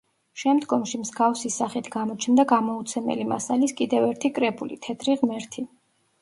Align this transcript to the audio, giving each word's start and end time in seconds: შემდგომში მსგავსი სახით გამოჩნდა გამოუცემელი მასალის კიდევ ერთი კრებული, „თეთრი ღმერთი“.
შემდგომში 0.43 0.99
მსგავსი 1.01 1.51
სახით 1.55 1.89
გამოჩნდა 1.95 2.45
გამოუცემელი 2.53 3.27
მასალის 3.33 3.77
კიდევ 3.83 4.07
ერთი 4.09 4.33
კრებული, 4.39 4.81
„თეთრი 4.89 5.19
ღმერთი“. 5.23 5.69